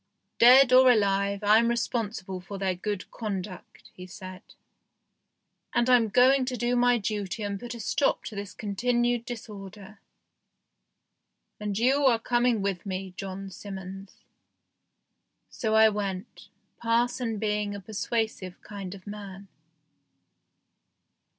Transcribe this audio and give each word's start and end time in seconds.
"Dead 0.39 0.73
or 0.73 0.89
alive, 0.89 1.43
I'm 1.43 1.67
responsible 1.67 2.41
for 2.41 2.57
their 2.57 2.73
good 2.73 3.11
conduct," 3.11 3.91
he 3.93 4.07
said, 4.07 4.41
"and 5.75 5.91
I'm 5.91 6.07
going 6.07 6.43
to 6.45 6.57
do 6.57 6.75
my 6.75 6.97
duty 6.97 7.43
and 7.43 7.59
put 7.59 7.75
a 7.75 7.79
stop 7.79 8.23
to 8.23 8.35
this 8.35 8.51
continued 8.55 9.25
disorder. 9.25 9.99
And 11.59 11.77
you 11.77 12.03
are 12.07 12.17
coming 12.17 12.63
with 12.63 12.83
me, 12.83 13.13
John 13.15 13.51
Simmons." 13.51 14.15
So 15.51 15.75
I 15.75 15.87
went, 15.89 16.49
parson 16.79 17.37
being 17.37 17.75
a 17.75 17.79
persuasive 17.79 18.59
kind 18.63 18.95
of 18.95 19.05
man. 19.05 19.49